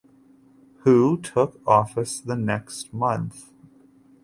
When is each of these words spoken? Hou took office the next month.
Hou 0.83 1.15
took 1.21 1.61
office 1.67 2.19
the 2.19 2.35
next 2.35 2.91
month. 2.91 3.51